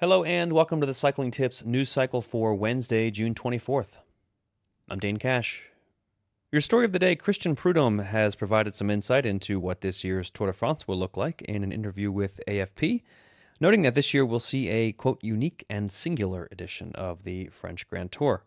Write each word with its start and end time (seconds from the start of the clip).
Hello 0.00 0.24
and 0.24 0.52
welcome 0.52 0.80
to 0.80 0.86
the 0.86 0.92
Cycling 0.92 1.30
Tips 1.30 1.64
news 1.64 1.88
cycle 1.88 2.20
for 2.20 2.52
Wednesday, 2.52 3.12
June 3.12 3.32
24th. 3.32 3.98
I'm 4.90 4.98
Dane 4.98 5.18
Cash. 5.18 5.62
Your 6.50 6.60
story 6.60 6.84
of 6.84 6.90
the 6.90 6.98
day 6.98 7.14
Christian 7.14 7.54
Prudhomme 7.54 8.00
has 8.00 8.34
provided 8.34 8.74
some 8.74 8.90
insight 8.90 9.24
into 9.24 9.60
what 9.60 9.82
this 9.82 10.02
year's 10.02 10.32
Tour 10.32 10.48
de 10.48 10.52
France 10.52 10.88
will 10.88 10.98
look 10.98 11.16
like 11.16 11.42
in 11.42 11.62
an 11.62 11.70
interview 11.70 12.10
with 12.10 12.40
AFP, 12.48 13.02
noting 13.60 13.82
that 13.82 13.94
this 13.94 14.12
year 14.12 14.26
we'll 14.26 14.40
see 14.40 14.68
a, 14.68 14.90
quote, 14.90 15.22
unique 15.22 15.64
and 15.70 15.92
singular 15.92 16.48
edition 16.50 16.90
of 16.96 17.22
the 17.22 17.46
French 17.46 17.88
Grand 17.88 18.10
Tour. 18.10 18.42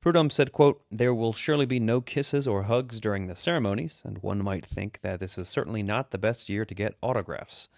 Prudhomme 0.00 0.30
said, 0.30 0.52
quote, 0.52 0.82
There 0.90 1.14
will 1.14 1.34
surely 1.34 1.66
be 1.66 1.80
no 1.80 2.00
kisses 2.00 2.48
or 2.48 2.62
hugs 2.62 2.98
during 2.98 3.26
the 3.26 3.36
ceremonies, 3.36 4.00
and 4.06 4.22
one 4.22 4.42
might 4.42 4.64
think 4.64 5.00
that 5.02 5.20
this 5.20 5.36
is 5.36 5.50
certainly 5.50 5.82
not 5.82 6.12
the 6.12 6.18
best 6.18 6.48
year 6.48 6.64
to 6.64 6.74
get 6.74 6.96
autographs. 7.02 7.68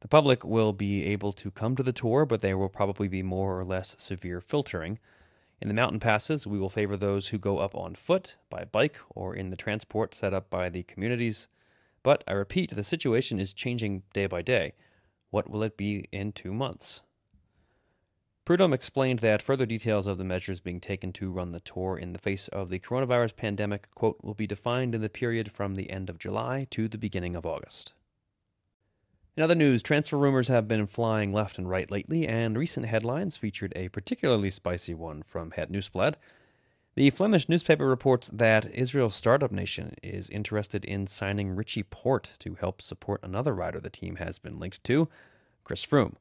The 0.00 0.08
public 0.08 0.44
will 0.44 0.72
be 0.72 1.04
able 1.06 1.32
to 1.32 1.50
come 1.50 1.74
to 1.74 1.82
the 1.82 1.92
tour, 1.92 2.24
but 2.24 2.40
there 2.40 2.56
will 2.56 2.68
probably 2.68 3.08
be 3.08 3.22
more 3.22 3.58
or 3.58 3.64
less 3.64 3.96
severe 3.98 4.40
filtering. 4.40 4.98
In 5.60 5.66
the 5.66 5.74
mountain 5.74 5.98
passes, 5.98 6.46
we 6.46 6.58
will 6.58 6.68
favor 6.68 6.96
those 6.96 7.28
who 7.28 7.38
go 7.38 7.58
up 7.58 7.74
on 7.74 7.96
foot, 7.96 8.36
by 8.48 8.64
bike, 8.64 8.96
or 9.10 9.34
in 9.34 9.50
the 9.50 9.56
transport 9.56 10.14
set 10.14 10.32
up 10.32 10.48
by 10.50 10.68
the 10.68 10.84
communities. 10.84 11.48
But 12.04 12.22
I 12.28 12.32
repeat, 12.32 12.76
the 12.76 12.84
situation 12.84 13.40
is 13.40 13.52
changing 13.52 14.04
day 14.12 14.26
by 14.26 14.40
day. 14.40 14.74
What 15.30 15.50
will 15.50 15.64
it 15.64 15.76
be 15.76 16.06
in 16.12 16.30
two 16.30 16.54
months? 16.54 17.02
Prudhomme 18.44 18.72
explained 18.72 19.18
that 19.18 19.42
further 19.42 19.66
details 19.66 20.06
of 20.06 20.16
the 20.16 20.24
measures 20.24 20.60
being 20.60 20.80
taken 20.80 21.12
to 21.14 21.30
run 21.30 21.52
the 21.52 21.60
tour 21.60 21.98
in 21.98 22.12
the 22.12 22.18
face 22.18 22.48
of 22.48 22.70
the 22.70 22.78
coronavirus 22.78 23.36
pandemic, 23.36 23.88
quote, 23.94 24.18
will 24.22 24.32
be 24.32 24.46
defined 24.46 24.94
in 24.94 25.02
the 25.02 25.10
period 25.10 25.50
from 25.50 25.74
the 25.74 25.90
end 25.90 26.08
of 26.08 26.18
July 26.18 26.66
to 26.70 26.88
the 26.88 26.96
beginning 26.96 27.34
of 27.34 27.44
August. 27.44 27.92
In 29.38 29.44
other 29.44 29.54
news, 29.54 29.84
transfer 29.84 30.18
rumors 30.18 30.48
have 30.48 30.66
been 30.66 30.88
flying 30.88 31.32
left 31.32 31.58
and 31.58 31.70
right 31.70 31.88
lately, 31.92 32.26
and 32.26 32.58
recent 32.58 32.86
headlines 32.86 33.36
featured 33.36 33.72
a 33.76 33.88
particularly 33.88 34.50
spicy 34.50 34.94
one 34.94 35.22
from 35.22 35.52
Het 35.52 35.70
Nieuwsblad. 35.70 36.16
The 36.96 37.10
Flemish 37.10 37.48
newspaper 37.48 37.86
reports 37.86 38.28
that 38.32 38.68
Israel's 38.74 39.14
startup 39.14 39.52
nation 39.52 39.94
is 40.02 40.28
interested 40.30 40.84
in 40.84 41.06
signing 41.06 41.54
Richie 41.54 41.84
Porte 41.84 42.32
to 42.40 42.56
help 42.56 42.82
support 42.82 43.20
another 43.22 43.54
rider 43.54 43.78
the 43.78 43.90
team 43.90 44.16
has 44.16 44.40
been 44.40 44.58
linked 44.58 44.82
to, 44.82 45.08
Chris 45.62 45.86
Froome. 45.86 46.16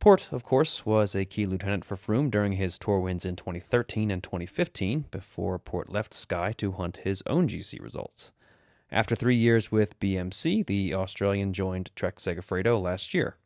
Porte, 0.00 0.32
of 0.32 0.42
course, 0.42 0.84
was 0.84 1.14
a 1.14 1.24
key 1.24 1.46
lieutenant 1.46 1.84
for 1.84 1.94
Froome 1.94 2.32
during 2.32 2.54
his 2.54 2.80
tour 2.80 2.98
wins 2.98 3.24
in 3.24 3.36
2013 3.36 4.10
and 4.10 4.24
2015 4.24 5.04
before 5.12 5.56
Porte 5.60 5.88
left 5.88 6.12
Sky 6.12 6.50
to 6.56 6.72
hunt 6.72 6.96
his 6.96 7.22
own 7.26 7.46
GC 7.46 7.80
results. 7.80 8.32
After 8.94 9.16
three 9.16 9.34
years 9.34 9.72
with 9.72 9.98
BMC, 9.98 10.64
the 10.64 10.94
Australian 10.94 11.52
joined 11.52 11.90
Trek 11.96 12.16
Segafredo 12.16 12.80
last 12.80 13.12
year. 13.12 13.36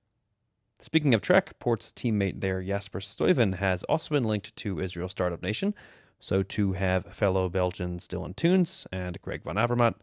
Speaking 0.79 1.15
of 1.15 1.23
Trek, 1.23 1.59
Porte's 1.59 1.91
teammate 1.91 2.43
there, 2.43 2.63
Jasper 2.63 3.01
Stuyven, 3.01 3.55
has 3.55 3.83
also 3.85 4.15
been 4.15 4.25
linked 4.25 4.55
to 4.57 4.79
Israel 4.79 5.09
Startup 5.09 5.43
Nation, 5.43 5.75
so 6.21 6.43
too 6.43 6.75
have 6.75 7.15
fellow 7.15 7.49
Belgians 7.49 8.07
Dylan 8.07 8.37
Teuns 8.37 8.87
and 8.93 9.21
Greg 9.23 9.43
van 9.43 9.57
Avermaet, 9.57 9.95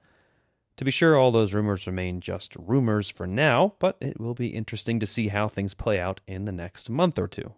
to 0.78 0.84
be 0.84 0.92
sure, 0.92 1.16
all 1.16 1.32
those 1.32 1.54
rumors 1.54 1.88
remain 1.88 2.20
just 2.20 2.56
rumors 2.58 3.10
for 3.10 3.26
now, 3.26 3.76
but 3.80 3.98
it 4.02 4.20
will 4.20 4.34
be 4.34 4.48
interesting 4.48 5.00
to 5.00 5.06
see 5.06 5.30
how 5.30 5.48
things 5.48 5.74
play 5.74 6.00
out 6.00 6.20
in 6.28 6.44
the 6.44 6.52
next 6.52 6.90
month 6.90 7.18
or 7.18 7.28
two. 7.28 7.54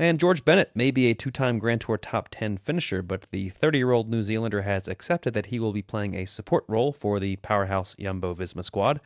And 0.00 0.18
George 0.18 0.46
Bennett 0.46 0.74
may 0.74 0.90
be 0.90 1.10
a 1.10 1.14
two 1.14 1.30
time 1.30 1.58
Grand 1.58 1.82
Tour 1.82 1.98
top 1.98 2.28
10 2.30 2.56
finisher, 2.56 3.02
but 3.02 3.26
the 3.32 3.50
30 3.50 3.76
year 3.76 3.92
old 3.92 4.08
New 4.08 4.22
Zealander 4.22 4.62
has 4.62 4.88
accepted 4.88 5.34
that 5.34 5.44
he 5.44 5.60
will 5.60 5.74
be 5.74 5.82
playing 5.82 6.14
a 6.14 6.24
support 6.24 6.64
role 6.68 6.90
for 6.90 7.20
the 7.20 7.36
powerhouse 7.36 7.94
Jumbo 8.00 8.34
Visma 8.34 8.64
squad, 8.64 9.02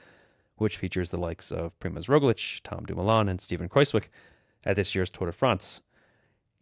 which 0.58 0.76
features 0.76 1.10
the 1.10 1.16
likes 1.16 1.50
of 1.50 1.76
Primoz 1.80 2.06
Roglic, 2.06 2.60
Tom 2.62 2.86
Dumoulin, 2.86 3.28
and 3.28 3.40
Steven 3.40 3.68
Kruijswijk 3.68 4.04
at 4.64 4.76
this 4.76 4.94
year's 4.94 5.10
Tour 5.10 5.26
de 5.26 5.32
France. 5.32 5.82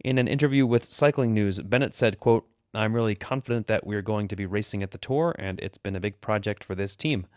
In 0.03 0.17
an 0.17 0.27
interview 0.27 0.65
with 0.65 0.91
Cycling 0.91 1.35
News, 1.35 1.59
Bennett 1.59 1.93
said, 1.93 2.19
quote, 2.19 2.47
I'm 2.73 2.95
really 2.95 3.13
confident 3.13 3.67
that 3.67 3.85
we're 3.85 4.01
going 4.01 4.27
to 4.29 4.35
be 4.35 4.47
racing 4.47 4.81
at 4.81 4.89
the 4.89 4.97
tour, 4.97 5.35
and 5.37 5.59
it's 5.59 5.77
been 5.77 5.95
a 5.95 5.99
big 5.99 6.19
project 6.21 6.63
for 6.63 6.73
this 6.73 6.95
team. 6.95 7.27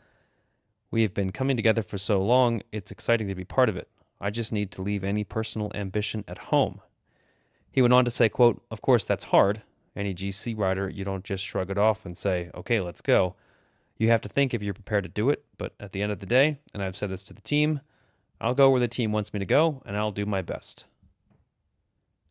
We 0.91 1.03
have 1.03 1.13
been 1.13 1.31
coming 1.31 1.59
together 1.59 1.83
for 1.83 1.99
so 1.99 2.23
long, 2.23 2.63
it's 2.73 2.91
exciting 2.91 3.29
to 3.29 3.35
be 3.35 3.45
part 3.45 3.69
of 3.69 3.77
it. 3.77 3.91
I 4.19 4.31
just 4.31 4.51
need 4.51 4.71
to 4.73 4.83
leave 4.83 5.05
any 5.05 5.25
personal 5.25 5.71
ambition 5.75 6.25
at 6.27 6.39
home. 6.39 6.81
He 7.77 7.83
went 7.83 7.93
on 7.93 8.07
to 8.07 8.11
say, 8.11 8.31
quote, 8.31 8.63
Of 8.71 8.81
course, 8.81 9.05
that's 9.05 9.25
hard. 9.25 9.61
Any 9.95 10.15
GC 10.15 10.57
rider, 10.57 10.89
you 10.89 11.05
don't 11.05 11.23
just 11.23 11.45
shrug 11.45 11.71
it 11.71 11.77
off 11.77 12.07
and 12.07 12.17
say, 12.17 12.51
okay, 12.55 12.81
let's 12.81 13.03
go. 13.03 13.37
You 13.99 14.09
have 14.09 14.23
to 14.23 14.31
think 14.31 14.55
if 14.55 14.63
you're 14.63 14.73
prepared 14.73 15.05
to 15.05 15.11
do 15.11 15.29
it, 15.29 15.45
but 15.59 15.75
at 15.79 15.93
the 15.93 16.01
end 16.01 16.11
of 16.11 16.21
the 16.21 16.27
day, 16.27 16.59
and 16.73 16.83
I've 16.83 16.97
said 16.97 17.11
this 17.11 17.23
to 17.25 17.35
the 17.35 17.43
team, 17.43 17.81
I'll 18.41 18.55
go 18.55 18.71
where 18.71 18.81
the 18.81 18.89
team 18.89 19.13
wants 19.13 19.35
me 19.35 19.41
to 19.41 19.47
go, 19.47 19.83
and 19.85 19.95
I'll 19.95 20.11
do 20.11 20.25
my 20.25 20.41
best. 20.41 20.87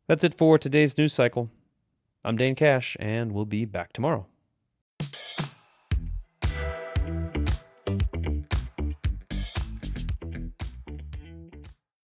That's 0.07 0.23
it 0.23 0.35
for 0.35 0.57
today's 0.57 0.97
news 0.97 1.13
cycle. 1.13 1.51
I'm 2.23 2.37
Dane 2.37 2.55
Cash, 2.55 2.97
and 2.99 3.31
we'll 3.31 3.45
be 3.45 3.65
back 3.65 3.93
tomorrow. 3.93 4.25